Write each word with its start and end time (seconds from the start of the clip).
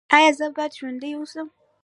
ایا 0.15 0.31
زه 0.37 0.45
باید 0.55 0.77
ژوندی 0.77 1.11
اوسم؟ 1.17 1.47